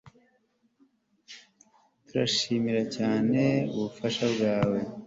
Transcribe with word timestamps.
Turashimira 2.07 2.81
cyane 2.95 3.41
ubufasha 3.73 4.23
bwawe 4.33 4.79